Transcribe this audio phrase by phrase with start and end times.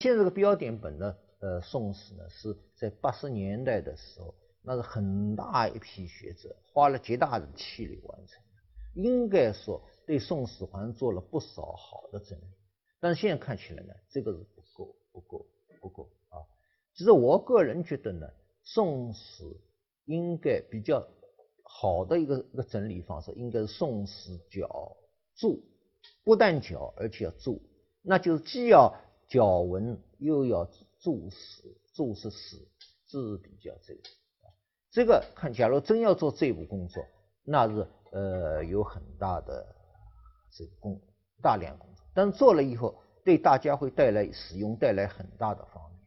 [0.00, 4.32] 现在这个标点本的呃宋史呢，是在八十年代的时候，
[4.62, 12.44] 那是很大一批学者花了极大的气力完成的，应该说对宋史还做了不少好的整理。
[13.00, 15.46] 但是现在看起来呢，这个是不够，不够，
[15.80, 16.46] 不够啊。
[16.94, 18.28] 其实我个人觉得呢，
[18.62, 19.44] 宋史
[20.04, 21.04] 应该比较
[21.64, 24.96] 好的一个一个整理方式，应该是宋史角
[25.34, 25.60] 注，
[26.22, 27.60] 不但角，而且要注，
[28.00, 28.94] 那就是既要
[29.28, 30.64] 角文，又要
[30.98, 32.56] 注史，注是史，
[33.06, 34.00] 这是比较这个。
[34.90, 37.04] 这个看，假如真要做这步工作，
[37.44, 39.66] 那是呃有很大的
[40.50, 40.98] 这个工
[41.42, 42.04] 大量工作。
[42.14, 45.98] 但做了以后，对大家会带来使用带来很大的方便。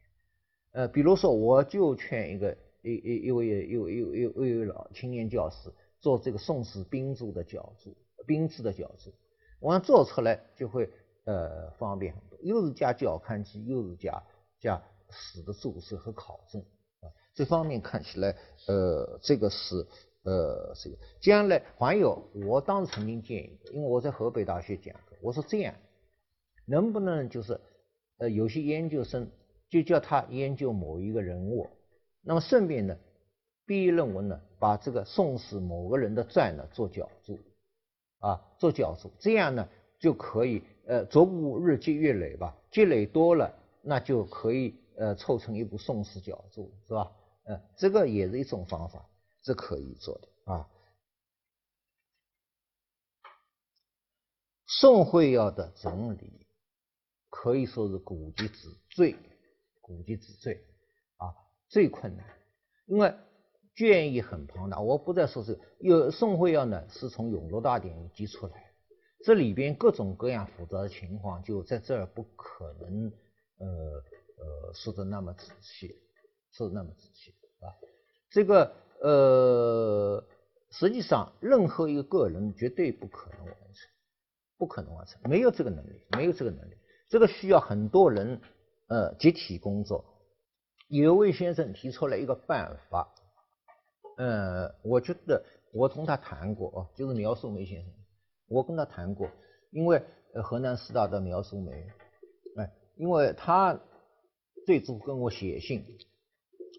[0.71, 4.25] 呃，比如说，我就劝一个一一一位一位一位一
[4.57, 9.13] 位老青年教师做这个宋史兵柱的脚注，兵字的脚注，
[9.59, 10.89] 完做出来就会
[11.25, 14.23] 呃方便，又是加角刊记，又是加
[14.59, 16.61] 加史的注释和考证
[17.01, 18.35] 啊，这方面看起来
[18.67, 19.87] 呃这个是
[20.23, 25.73] 呃这个将来还有，我当时曾经建议，因为我在河北大学讲课，我说这样。
[26.67, 27.59] 能不能就是，
[28.17, 29.29] 呃，有些研究生
[29.67, 31.67] 就叫他研究某一个人物，
[32.21, 32.95] 那么顺便呢，
[33.65, 37.39] 毕业论文呢，把这个宋史某个人的传呢做角注，
[38.19, 39.67] 啊，做角注，这样呢
[39.99, 47.11] 就可以，呃，逐步日积月累吧，积累多了，那就可以，呃，凑成一部宋史角注，是吧？
[47.45, 49.09] 呃，这个也是一种方法，
[49.43, 50.69] 是可以做的啊。
[54.65, 56.39] 宋会要的整理。
[57.33, 59.15] 可以说是古籍之最，
[59.79, 60.53] 古籍之最
[61.15, 61.33] 啊，
[61.69, 62.25] 最困难，
[62.85, 63.15] 因为
[63.73, 64.81] 卷意很庞大。
[64.81, 68.70] 我不再说这个，有宋会要呢，是从《永乐大典》集出来，
[69.23, 73.11] 这里边各种各样复杂的情况，就在这儿不可能
[73.57, 73.67] 呃
[74.37, 75.95] 呃说的那么仔细，
[76.51, 77.69] 说的那么仔细啊。
[78.29, 80.23] 这个呃，
[80.71, 83.89] 实际上任何一个个人绝对不可能完成，
[84.57, 86.73] 不可能完成，没有这个能力，没有这个能力。
[87.09, 88.39] 这个需要很多人
[88.87, 90.05] 呃集体工作。
[90.87, 93.13] 有位先生提出来一个办法，
[94.17, 95.43] 呃，我觉得
[95.73, 97.93] 我同他谈过哦，就是苗淑梅先生，
[98.51, 99.29] 我跟他谈过，
[99.71, 100.03] 因为
[100.43, 101.71] 河南师大的苗淑梅，
[102.57, 103.79] 哎，因为他
[104.65, 105.85] 最初跟我写信，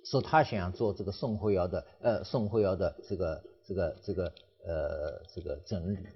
[0.04, 4.24] 说他想做这个宋慧瑶的呃宋慧瑶的这个这个这个
[4.66, 6.06] 呃这个整理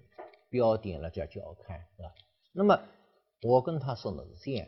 [0.51, 2.13] 标点了叫角刊是吧？
[2.53, 2.79] 那么。
[3.43, 4.67] 我跟他说的是这样，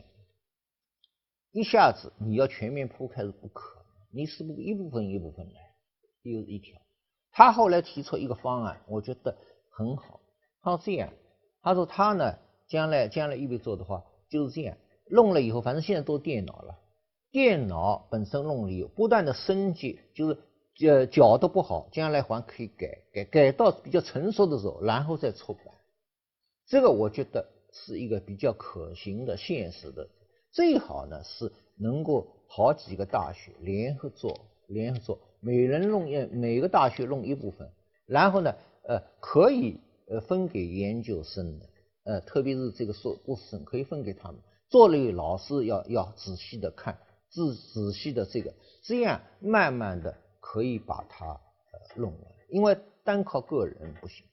[1.53, 5.75] 一下子你要全面铺开是不可能，你是不是一部分一部分来，
[6.23, 6.79] 又是一条。
[7.33, 9.35] 他后来提出一个方案，我觉得
[9.71, 10.21] 很好。
[10.63, 11.13] 他说这样，
[11.63, 12.35] 他说他呢，
[12.67, 14.77] 将来将来预备做的话就是这样，
[15.11, 16.79] 弄了以后，反正现在都电脑了，
[17.31, 20.39] 电脑本身弄了以后，不断的升级，就是
[20.87, 25.65] 呃角度不好，将来还可以改改改到比较成熟的时候，然后再出版。
[26.67, 27.47] 这个我觉得。
[27.71, 30.09] 是一个比较可行的、现实的，
[30.51, 34.35] 最好呢是能够好几个大学联合做，
[34.69, 37.71] 联合做，每人弄一，每个大学弄一部分，
[38.07, 38.55] 然后呢，
[38.85, 41.67] 呃，可以呃分给研究生的，
[42.05, 46.99] 呃，特别是这个硕博士生可以分给他们，做了老师要要仔细的看，
[47.31, 54.25] 仔仔细的这个，这样慢慢的可以把它呃弄完，因为单靠个人不行，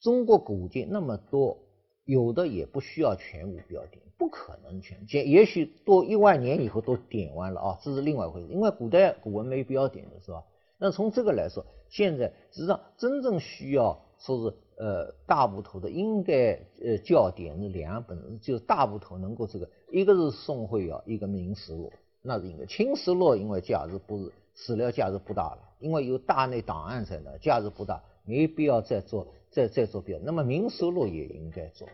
[0.00, 1.58] 中国古籍那么多。
[2.04, 8.48] 有的也不需要全部标点，不可能全建，也许多一万年以后都点完了啊，这是另外一回事。
[8.48, 10.42] 因为古代古文没标点的是吧？
[10.78, 22.66] 那从这个来说，现在实际上真正需要说是呃大部头的，应该呃校点是两本，就是大部头能够这个，一个是宋会尧，一个明实录，那是应该。
[22.66, 29.26] 清实录因为价值不是史料价值不大了，因为有大内档案在那，价值不大，没必要再做。
[29.54, 31.86] 再再做标，那么明实录也应该做，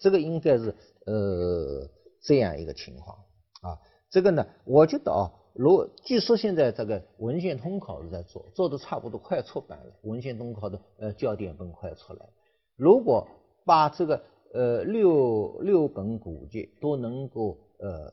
[0.00, 0.74] 这个应该是
[1.04, 1.88] 呃
[2.20, 3.16] 这样一个情况
[3.62, 3.78] 啊。
[4.10, 12.28] 这个呢，我觉得啊，如据说现在这个文献通考是在做，做的差不多快出版了，文献通考的呃焦点本快出来。
[12.76, 13.26] 如果
[13.64, 14.22] 把这个
[14.52, 18.12] 呃六六本古籍都能够呃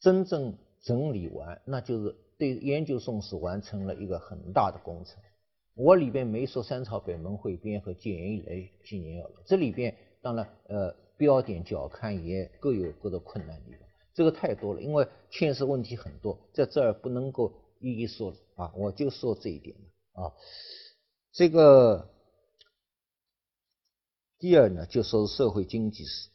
[0.00, 5.20] 真正整理完，那就是对研究宋史完成了一个很大的工程。
[5.74, 13.85] 我里边没说三朝北门汇编和建元以来纪年要这里边当然呃标点角刊也各有各的困难地方，
[14.16, 19.76] 这个太多了，因为牵涉问题很多，在这儿不能够一一说了啊，我就说这一点
[20.14, 20.32] 啊。
[21.32, 22.08] 这个
[24.38, 26.30] 第二呢，就说是社会经济史。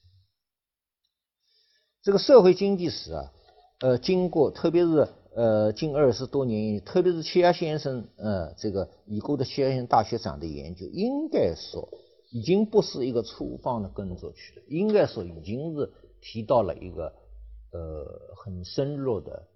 [2.04, 3.34] 这个社会经济史啊，
[3.80, 11.90] 呃，经过特别是呃近二十多年，特别是齐亚先生呃这个已故的齐亚先生大学长的研究，应该说
[12.30, 15.92] 已经不是一个粗放的耕作区了，应该说已经是
[16.22, 17.12] 提到了一个
[17.72, 19.48] 呃很深入的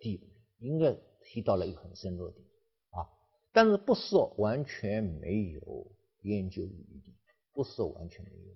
[0.00, 0.20] 地，
[0.58, 2.40] 应该提到了一个很深入的地
[2.90, 3.08] 啊。
[3.52, 5.86] 但是不说完全没有
[6.22, 7.14] 研究余地，
[7.52, 8.54] 不是完全没有。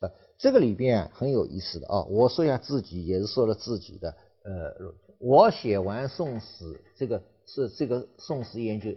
[0.00, 4.16] 呃，这个里边很有意思的啊，我说一下自己，也是说了自己的。
[4.42, 8.90] 呃，我写完宋史，这个是这个宋史研究，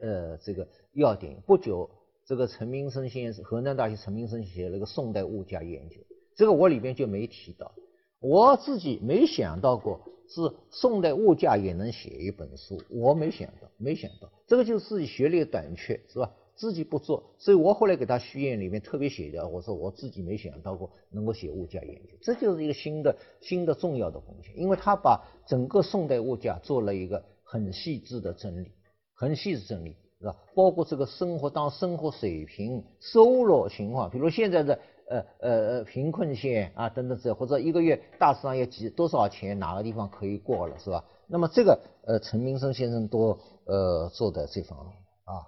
[0.00, 1.90] 呃，这个要点不久，
[2.24, 5.96] 这个陈明生先生，河南大学陈明生写了个宋代物价研究，
[6.36, 7.74] 这个我里边就没提到，
[8.22, 10.40] 我自己没想到过是
[10.70, 16.32] 宋代物价也能写一本书，我没想到，没想到，这个就是自己学历短缺，是吧？
[16.54, 28.70] 自己不做，所以我后来给他序言里面特别写的，我说我自己没想到过能够写物价研究，这就是一个新的新的重要的贡献，因为他把整个宋代物价做了一个很细致的整理，
[29.14, 30.36] 很细致整理，是吧？
[30.54, 34.78] 包括这个生活当生活水平、收入情况，比如现在的
[35.12, 41.04] 呃呃呃贫困县啊等等这，或者一个月大致上要几多少钱，哪个地方可以过了，是吧？
[41.26, 45.46] 那么这个呃陈明生先生都呃做的这方面啊。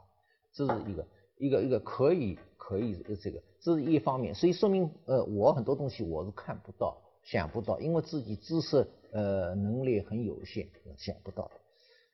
[0.52, 1.06] 这是一个
[1.37, 11.52] 一个一个可以可以这个，这是一方面，所以说明呃我很多东西我是看不到想不到，因为自己知识呃能力很有限，想不到的。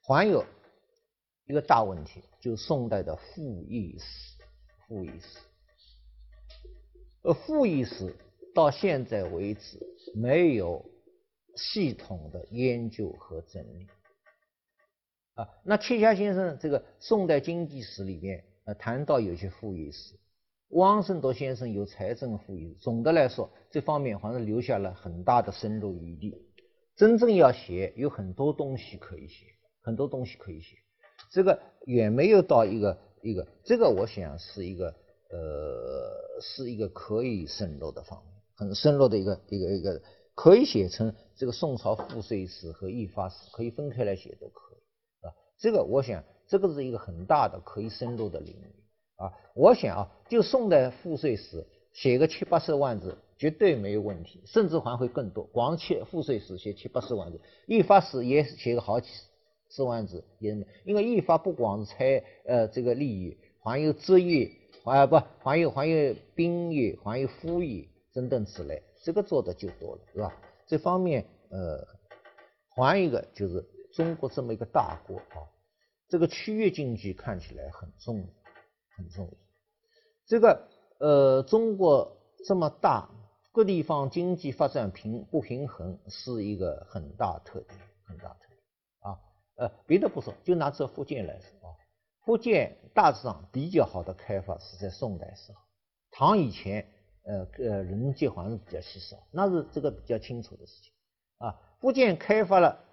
[0.02, 0.44] 还有
[1.46, 4.42] 一个大问题，就是宋代的赋役史，
[4.88, 5.38] 赋役史，
[7.22, 8.16] 呃赋役史
[8.54, 9.78] 到现在为止
[10.14, 10.84] 没有
[11.56, 13.86] 系统的研究和整理。
[15.34, 20.14] 啊，那戚家先生这个宋代经济史里面，呃，谈到有些赋役史，
[20.70, 22.76] 汪圣铎先生有财政赋役。
[22.80, 26.34] 总的来说，这方面好像留下了很大的深入余地。
[26.96, 29.46] 真正要写，有很多东西可以写，
[29.80, 30.76] 很多东西可以写。
[31.30, 34.94] 这个远没有到一个一个，这个我想是一个
[35.30, 40.02] 呃，是一个可以深入的方面，很深入的一个一个一个，
[40.34, 45.32] 可以写成这个宋朝赋税史和役发史，可以分开来写都可以啊。
[45.58, 48.74] 这个我想，这个是一个很大的可以深入的领域
[49.16, 49.32] 啊。
[49.54, 55.44] 我想啊，就宋代赋税史写个七八十万字绝对没有问题，甚至还会更多。
[55.44, 59.08] 光写赋税史写七八十万字，役发史也写个好几
[59.70, 64.50] 十万字，也因为役发不光是财呃这个利益，还有职业，
[64.84, 70.32] 还不还有还有兵役，还有赋役等等之类，这个做的就多了，是吧？
[70.66, 71.86] 这方面呃，
[72.74, 73.64] 还一个就是。
[73.92, 75.42] 中国这么一个大国啊，
[76.08, 78.24] 这个区域经济看起来很重要，
[78.96, 79.32] 很重要。
[80.28, 80.68] 这个
[81.00, 82.16] 呃，中国
[82.46, 83.10] 这么大，
[83.50, 88.60] 各地方经济发展平不平衡是一个很大特点，很大特点
[89.00, 89.18] 啊。
[89.56, 91.59] 呃，别的不说，就拿这福建来说，
[92.30, 95.58] 福建大致上比较好的开发是在宋代时候，
[96.12, 96.86] 唐以前
[97.24, 100.92] 呃呃人迹还是比较稀少，那是这个比较清楚的事情
[101.38, 101.58] 啊。
[101.80, 102.84] 福建开发了。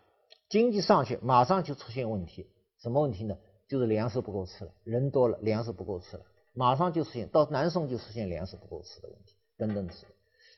[0.50, 2.50] 经济上去，马上就出现问题，
[2.80, 3.38] 什么问题呢？
[3.68, 6.24] 就是粮食不够吃了，人多了，粮食不够吃了，
[6.54, 7.28] 马上就出现。
[7.28, 10.12] 到南宋就出现粮食不够吃的问题，等等之类。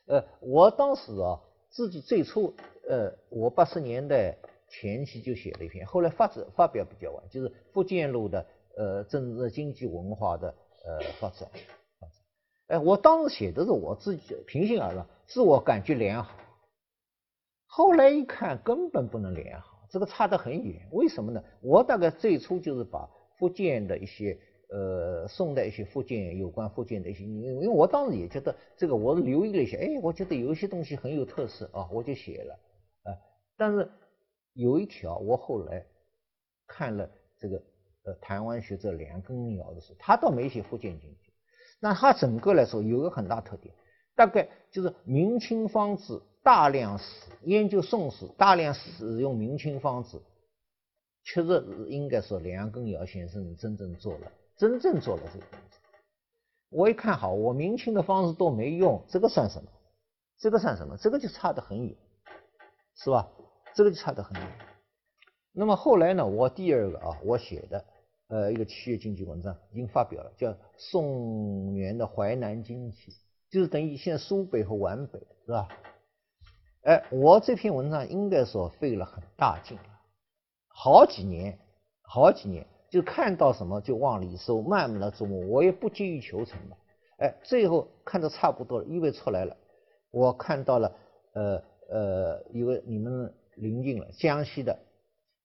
[0.06, 2.54] 呃，我当时啊，自己最初，
[2.88, 4.38] 呃，我八十年代
[4.70, 8.46] 前期就写了一篇，后来发展发表比较晚，就是福建路的
[8.76, 10.48] 呃政治经济文化的
[10.86, 11.48] 呃发展
[11.98, 12.16] 发展。
[12.68, 16.36] 哎，我当时写的是我自己平心而论，自我感觉良好。
[17.66, 19.86] 后来一看，根本不能良好。
[19.90, 21.42] 这个差得很远，为什么呢？
[21.60, 24.38] 我大概最初就是把福建的一些
[24.70, 32.54] 呃宋代一些福建有关福建的一些，因为我当时也觉得这个，我留意了一下，哎，我觉得有一些东西很有特色啊，我就写了
[33.02, 33.18] 啊。
[33.56, 33.90] 但是
[34.52, 35.84] 有一条，我后来
[36.68, 37.60] 看了这个
[38.04, 41.32] 呃台湾学者梁根尧的书，他倒没写福建经济，
[41.80, 43.74] 那他整个来说有个很大特点，
[44.14, 46.20] 大概就是明清方志。
[46.42, 47.04] 大量使
[47.42, 50.22] 研究宋史，大量使用明清方子，
[51.22, 55.76] 确实应该说梁根尧先生真正做了，真正做了这个东西。
[56.70, 59.70] 我一看好，我明清的方子都没用，这个算什么？
[60.38, 60.96] 这个算什么？
[60.96, 61.94] 这个就差得很远，
[62.96, 63.28] 是吧？
[63.74, 64.52] 这个就差得很远。
[65.52, 66.26] 那么后来呢？
[66.26, 67.84] 我第二个啊，我写的
[68.30, 73.12] 呃一个企业经济文章已经发表了，叫《宋元的淮南经济》，
[73.50, 75.68] 就是等于现在苏北和皖北，是吧？
[76.82, 79.84] 哎，我这篇文章应该说费了很大劲了，
[80.68, 81.58] 好几年，
[82.00, 86.76] 好几年，就看到什么就往里收，慢慢的琢磨，我也不急于求成嘛。
[87.18, 89.54] 哎，最后看的差不多了，意味出来了，
[90.10, 90.96] 我看到了，
[91.34, 94.78] 呃呃，一个你们临近了江西的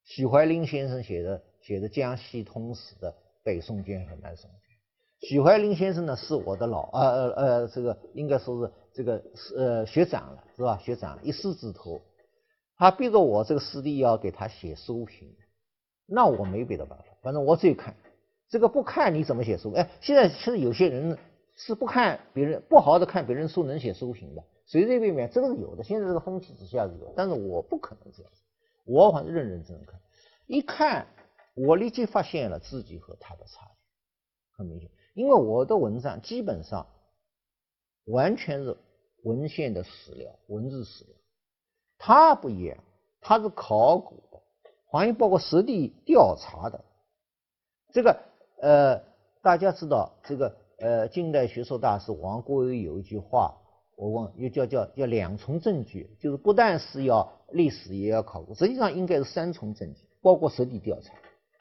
[0.05, 3.11] 许怀林先生写的写的《江西通史》的
[3.43, 4.59] 北宋卷和南宋卷。
[5.27, 9.23] 许怀林先生呢是我的老呃呃呃这个应该说是这个
[9.57, 10.77] 呃学长了是吧？
[10.77, 11.99] 学长一师之徒，
[12.77, 15.35] 他逼着我这个师弟要给他写书评，
[16.05, 17.95] 那我没别的办法，反正我只有看。
[18.47, 19.73] 这个不看你怎么写书？
[19.73, 21.17] 哎，现在其实有些人
[21.55, 24.43] 是不看别人不好的看别人书能写书评的。
[24.67, 25.83] 随随便便，这个是有的。
[25.83, 28.41] 现在这个风气之下是有，但是我不可能这样子，
[28.85, 29.99] 我反正认认真真看。
[30.45, 31.07] 一看，
[31.55, 34.89] 我立即发现了自己和他的差距，很明显。
[35.13, 36.85] 因为我的文章基本上
[38.05, 38.77] 完全是
[39.23, 41.13] 文献的史料、文字史料，
[41.97, 42.77] 他不一样，
[43.21, 44.41] 他是考古的，
[44.91, 46.83] 还包括实地调查的。
[47.91, 48.19] 这个
[48.61, 49.01] 呃，
[49.41, 53.57] 大家知道，这个呃，近代学说大师王国维有一句话。
[53.97, 61.13] 我问，又叫叫叫两重证据，就是不但是要历史，也要考古，实际上应该是三重证据，包括实地调查，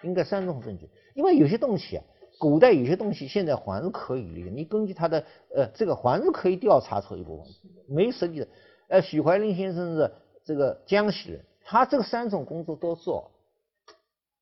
[0.04, 0.88] 应该三种证据。
[1.14, 2.04] 因为有些东西啊，
[2.38, 7.46] 古代有些东西现在还是可以的你根据他的呃这个还是可以调查出一部分，
[7.88, 8.48] 没实际的。
[8.88, 10.12] 呃，许怀林先生是
[10.44, 13.30] 这个江西人，他这个三种工作都做，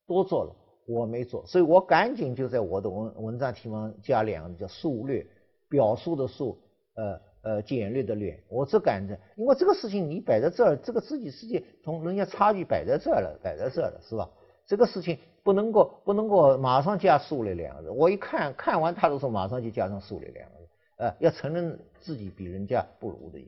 [0.05, 0.55] 都做了，
[0.85, 5.25] 我没做，所以我赶紧就在我的文文章题目加两个，叫述略，
[5.69, 6.59] 表述的数，
[6.95, 7.19] 呃。
[7.45, 14.29] 呃，简略的略，我只敢着，因为这个事情你摆在这儿，这个自己世界同人家差距摆在这儿了，摆在这儿了，是吧？
[14.65, 17.89] 这个事情不能够不能够马上加数略两个字。
[17.89, 23.39] 我一看看完他的时候，马上就加上数略两个字，呃，要承认自己比人家不如的。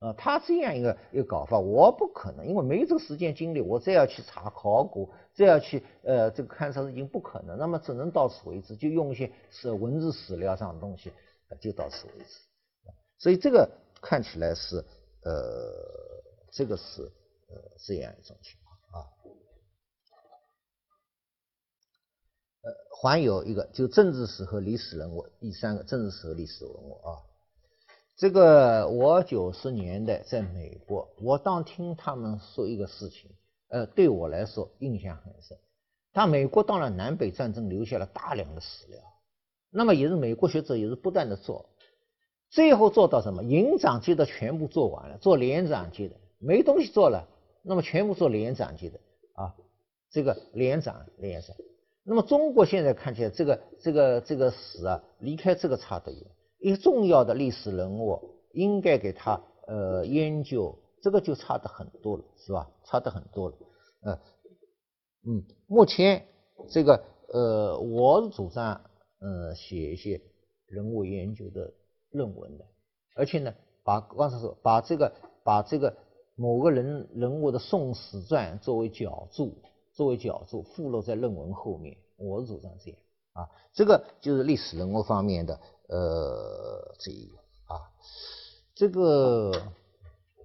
[0.00, 11.12] 啊，他这样一个一个搞法，我不可能，因为没这个时间精力，我再要去查考古，再要去呃这个勘察已经不可能，那么只能到此为止，就用一些是文字史料上的东西，
[11.60, 12.92] 就到此为止。
[13.18, 13.68] 所以这个
[14.00, 14.76] 看起来是
[15.24, 15.32] 呃，
[16.52, 17.02] 这个是
[17.48, 19.08] 呃这样一种情况啊。
[22.62, 27.22] 呃，还有一个就政治史和历史人物，第三个政治史和历史人物啊。
[28.16, 33.30] 这个我九十年代在美国，我当听他们说一个事情，
[33.68, 35.56] 呃，对我来说印象很深。
[36.12, 39.00] 但美国当然南北战争留下了大量的史料，
[39.70, 41.68] 那么也是美国学者也是不断的做。
[42.50, 43.44] 最后做到什么？
[43.44, 47.28] 营长级的全部做完了，做连长级的没东西做了，
[47.62, 48.98] 那么全部做连长级的
[49.34, 49.54] 啊，
[50.10, 51.54] 这个连长连长。
[52.08, 56.22] 那么中国现在看起来，这个这个这个史啊，离开这个差得远。
[56.58, 58.18] 一个重要的历史人物，
[58.52, 62.68] 应该给他呃研究，这个就差得很多了，是吧？
[62.84, 63.56] 差得很多了。
[64.00, 64.18] 呃，
[65.26, 66.24] 嗯，目前
[66.70, 68.80] 这个呃，我主张
[69.20, 70.20] 呃写一些
[70.66, 71.72] 人物研究的。
[72.10, 72.64] 论文的，
[73.16, 73.52] 而且呢，
[73.84, 75.12] 把刚才说把这个
[75.44, 75.94] 把这个
[76.36, 79.54] 某个人人物的宋史传作为脚注，
[79.98, 83.00] 作为脚注附录在论文后面，我主张这样
[83.32, 87.90] 啊，这个就是历史人物方面的呃这一个啊，
[88.76, 89.72] 这个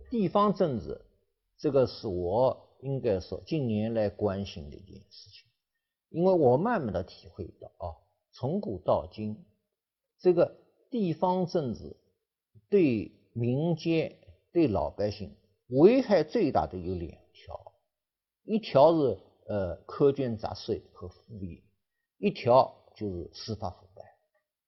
[0.10, 1.06] 地方政治，
[1.60, 5.46] 这个是我应该说近年来关心的一件事情，
[6.10, 7.94] 因为我慢慢的体会到啊，
[8.32, 9.46] 从古到今
[10.18, 10.58] 这个。
[10.90, 11.98] 地方政治
[12.70, 14.16] 对民间、
[14.52, 15.36] 对老百姓
[15.70, 17.74] 危害最大的有两条，
[18.44, 21.64] 一条是呃苛捐杂税和赋役，
[22.18, 24.04] 一条就是司法腐败。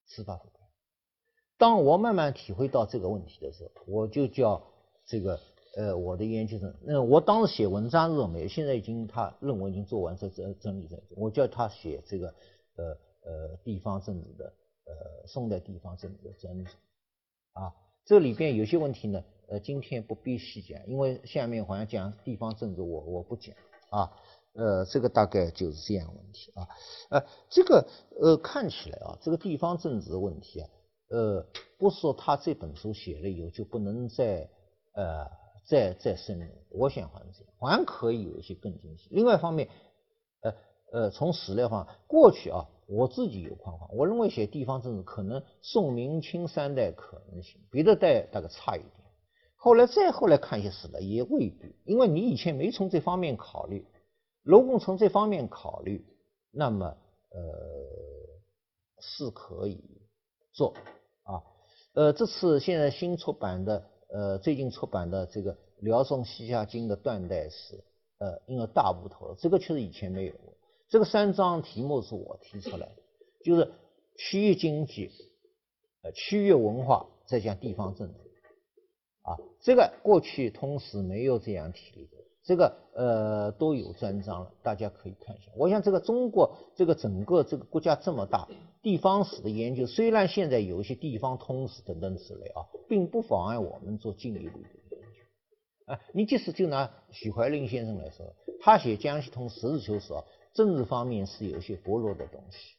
[0.05, 0.60] 司法腐败。
[1.58, 4.63] 当我慢慢体会到这个问题的时候，我就叫
[5.05, 5.39] 这个
[5.75, 12.36] 呃我的研究生，那我当时写文章时候没有，现在已经他论文已经做完，在整整理在，我叫他写这个
[12.75, 14.53] 呃呃地方政治的。
[14.88, 16.67] 呃，宋代地方政治的整理
[17.53, 17.74] 啊，
[18.05, 23.55] 这里边有些问题呢，呃，今天不必细讲，因为下面好像讲地方政治，我我不讲
[23.89, 24.13] 啊，
[24.55, 26.67] 呃，这个大概就是这样问题啊，
[27.09, 27.88] 呃，这个
[28.19, 30.69] 呃看起来啊，这个地方政治的问题啊，
[31.09, 31.45] 呃，
[31.77, 34.50] 不是说他这本书写了以后就不能再
[34.93, 35.27] 呃
[35.67, 39.09] 再再深入，我想还是还可以有一些更精细。
[39.12, 39.69] 另外一方面，
[40.41, 40.53] 呃
[40.91, 42.67] 呃，从史料上过去啊。
[42.88, 48.91] 我自己有框框，我认为写地方政治可能宋明清三代可能行，别的代大概差一点。
[49.55, 53.88] 后来再后来看一些史料也未必，因为你以前没从这方面考虑，
[54.46, 56.06] 如果从这方面考虑，
[56.52, 57.42] 那么呃
[59.00, 59.84] 是可以
[60.54, 60.75] 做
[61.24, 61.42] 啊。
[61.94, 67.84] 呃，这次现在新出版的呃最近出版的这个辽宋西夏经的断代史，
[68.20, 70.34] 呃，因为大部头，这个确实以前没有。
[70.90, 72.96] 这个三章题目是我提出来的，
[73.44, 73.74] 就是
[74.16, 75.10] 区域经济、
[76.04, 78.20] 呃区域文化，再讲地方政治。
[79.24, 85.52] 啊，这个过去通史没有这样提的，这个呃都有专章了，大家可以看一下。
[85.58, 88.48] 我想这个中国这个整个这个国家这么大，
[88.84, 95.92] 地方史的研究虽然现在有一些地方通史等等之类啊，并不妨碍我们做进一步的研究。
[95.92, 100.24] 啊，你即使就拿许怀林先生来说，他写江西通、实事求是啊，
[100.54, 102.75] 政治方面是有些薄弱的东西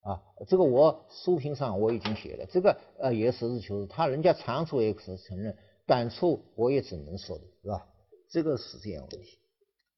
[0.00, 0.22] 啊。
[0.48, 5.54] 这个我书评上我已经写了，这个呃也实事求是，他人家长处也是承认。
[5.84, 7.86] 感触我也只能说的是吧？
[8.32, 9.38] 这个是这样问题。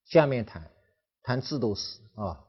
[0.04, 0.68] 下面谈
[1.22, 2.44] 谈制度史啊，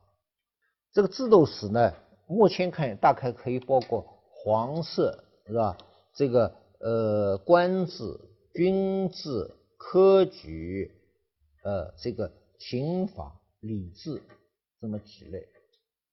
[0.92, 1.94] 这个制度史呢，
[2.28, 4.02] 目前看大概可以包括
[4.32, 5.16] 皇室
[5.46, 5.78] 是吧？
[6.16, 8.04] 这个呃官制、
[8.56, 10.92] 军制、科举，
[11.64, 14.24] 呃这个刑法、礼制
[14.82, 15.48] 这么几类，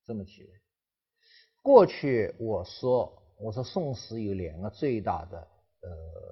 [0.05, 0.51] 这么几类。
[1.63, 6.23] 过去我说我说宋史有两个最大的呃。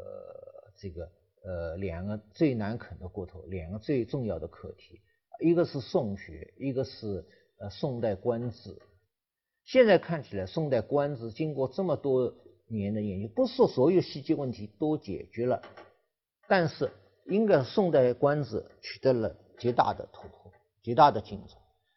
[0.80, 1.06] 这个
[1.44, 5.00] 呃两个最难啃的骨头，两个最重要的课题，
[5.40, 7.26] 一个是宋学，一个是
[7.59, 8.78] 呃宋代官制。
[9.64, 12.35] 现在看起来，宋代官制经过这么多
[12.66, 15.62] 年的研究，不是说所有细节问题都解决了，
[16.49, 16.90] 但是
[17.26, 21.56] 应该宋代官制取得了极大的突破，极大的进展。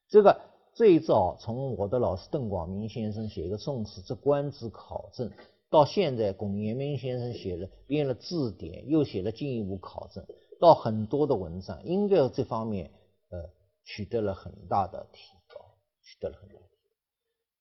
[0.09, 0.39] 这个
[0.73, 5.29] 最早从我的老师邓广明先生写一个《宋史之官制考证》。
[5.73, 10.23] 到现在，龚延明先生写了编了字典，又写了进一步考证，
[10.59, 12.91] 到很多的文章，应该这方面
[13.31, 13.49] 呃
[13.83, 15.59] 取得了很大的提高，
[16.03, 16.67] 取得了很大的提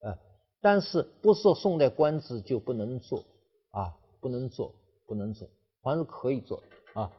[0.02, 0.10] 高。
[0.10, 0.18] 呃，
[0.60, 3.24] 但是不是说宋代官制就不能做
[3.70, 3.96] 啊？
[4.20, 4.74] 不能做，
[5.06, 5.48] 不能做，
[5.80, 7.10] 还是可以做啊？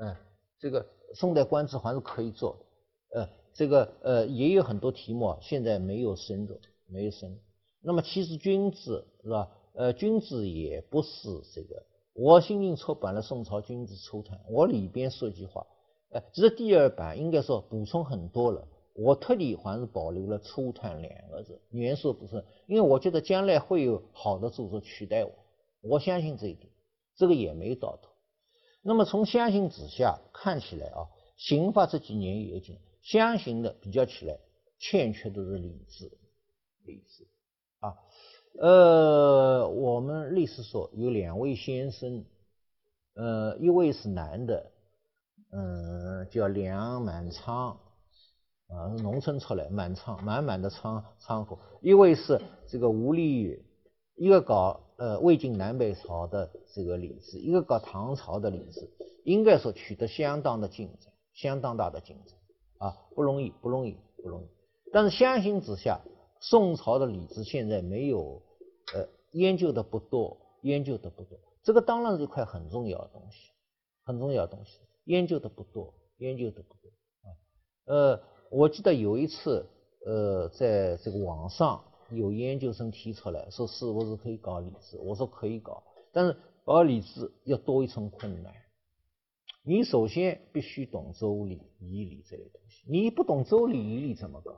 [0.00, 0.16] 嗯，
[0.58, 2.56] 这个宋代官制还是可以做
[3.12, 3.20] 的。
[3.20, 7.38] 呃，这个呃也有很多题目啊现在没有深入，没有深入。
[7.82, 9.48] 那么其实君子是吧？
[9.72, 11.84] 呃，君子也不是这个。
[12.12, 15.66] 我新近出版了《宋朝君子初探》，我里边说句话，
[16.10, 18.66] 呃，这是第二版，应该说补充很多了。
[18.94, 25.32] 我特地还是保留了“初探”两个字，元素不是，因为我觉得将来会有好的著作取代我，
[25.80, 26.68] 我相信这一点，
[27.16, 28.10] 这个也没有到头。
[28.82, 34.38] 那么从相形之下看起来啊，刑法这几年有进，相形的比较起来，
[34.78, 36.10] 欠缺的是理智，
[36.84, 37.26] 理智
[37.78, 37.96] 啊。
[38.58, 42.24] 呃，我们历史所有两位先生，
[43.14, 44.70] 呃，一位是男的，
[45.52, 47.78] 嗯，叫梁满仓，
[48.68, 53.64] 啊，农村出来，满仓，满满的仓仓库；一位是这个吴立宇，
[54.16, 58.90] 一个搞呃魏晋南北朝的这个礼制，一个搞唐朝的礼制，
[59.24, 62.36] 应该说取得相当的进展，相当大的进展，
[62.78, 64.48] 啊，不容易，不容易，不容易。
[64.92, 66.00] 但是相形之下。
[66.40, 68.42] 宋朝的礼制现在没有，
[68.94, 71.38] 呃，研究的不多，研究的不多。
[71.62, 73.52] 这个当然是一块很重要的东西，
[74.02, 76.88] 很重要的东西，研究的不多，研究的不多
[77.22, 77.28] 啊。
[77.84, 79.66] 呃，我记得有一次，
[80.06, 84.98] 呃，在这个网上有研究生提出来说，是不是可以搞礼制？
[84.98, 88.54] 我说可以搞，但是搞礼制要多一层困难。
[89.62, 94.56] 你首先必须懂周礼、仪礼这类东西，你不懂周礼、仪礼怎么搞？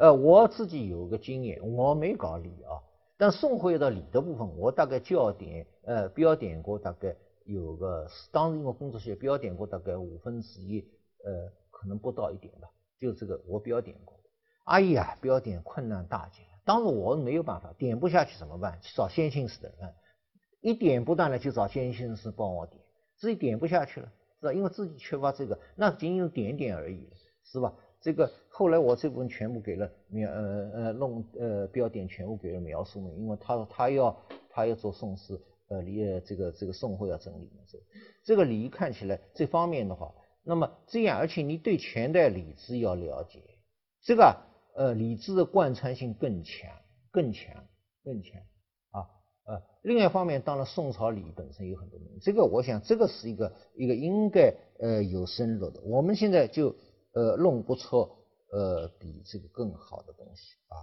[0.00, 2.80] 呃，我自己有个经验，我没搞理啊，
[3.18, 10.80] 但宋徽的理的部分，我大概校点，呃，标点过大概有个，当时因为工作写标点过大概五分之一，
[11.22, 14.18] 呃，可能不到一点吧，就这个我标点过。
[14.64, 18.80] 哎呀，标点困难大极，当时我没有办法，点不下去怎么办？
[18.80, 19.92] 去找先行师的，嗯，
[20.62, 22.82] 一点不断的去找先行师帮我点，
[23.18, 24.10] 自己点不下去了，
[24.40, 24.52] 是吧？
[24.54, 27.06] 因为自己缺乏这个，那仅仅点点而已，
[27.44, 27.74] 是吧？
[28.00, 34.16] 这个后来我这部分全部给了描呃呃弄呃标点全部给了苗漱溟，因为他他要
[34.48, 37.78] 他要做宋诗呃礼这个这个宋徽要整理嘛这
[38.24, 43.42] 这个礼看起来这方面的话，那么这样而且你对前代礼制要了解，
[44.02, 44.36] 这个
[44.74, 46.70] 呃礼制的贯穿性更强
[47.10, 47.54] 更强
[48.02, 48.40] 更强
[48.92, 49.04] 啊
[49.44, 56.74] 呃另外一方面当然宋朝礼本身有很多东西，这个我想这个是一个一个应该呃有深入的，我们现在就。
[57.12, 58.08] 呃，弄不出
[58.52, 60.76] 呃比这个更好的东西啊。